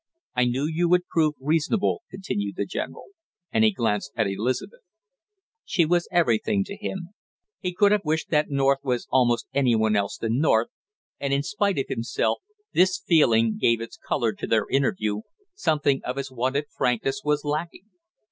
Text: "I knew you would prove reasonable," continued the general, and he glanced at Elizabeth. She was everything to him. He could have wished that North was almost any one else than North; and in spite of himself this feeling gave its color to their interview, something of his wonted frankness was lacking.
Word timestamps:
"I 0.35 0.45
knew 0.45 0.65
you 0.65 0.89
would 0.89 1.05
prove 1.05 1.35
reasonable," 1.39 2.01
continued 2.09 2.55
the 2.57 2.65
general, 2.65 3.09
and 3.51 3.63
he 3.63 3.71
glanced 3.71 4.11
at 4.15 4.25
Elizabeth. 4.25 4.79
She 5.63 5.85
was 5.85 6.07
everything 6.11 6.63
to 6.63 6.75
him. 6.75 7.09
He 7.59 7.71
could 7.75 7.91
have 7.91 8.01
wished 8.03 8.31
that 8.31 8.49
North 8.49 8.79
was 8.81 9.05
almost 9.11 9.45
any 9.53 9.75
one 9.75 9.95
else 9.95 10.17
than 10.17 10.39
North; 10.39 10.69
and 11.19 11.31
in 11.33 11.43
spite 11.43 11.77
of 11.77 11.85
himself 11.87 12.39
this 12.73 12.97
feeling 13.07 13.59
gave 13.59 13.79
its 13.79 13.99
color 14.03 14.33
to 14.33 14.47
their 14.47 14.67
interview, 14.71 15.21
something 15.53 16.01
of 16.03 16.15
his 16.15 16.31
wonted 16.31 16.65
frankness 16.75 17.21
was 17.23 17.45
lacking. 17.45 17.85